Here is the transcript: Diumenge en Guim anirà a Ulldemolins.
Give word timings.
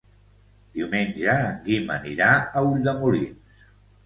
Diumenge 0.79 1.35
en 1.49 1.59
Guim 1.67 1.93
anirà 1.97 2.31
a 2.39 2.65
Ulldemolins. 2.71 3.63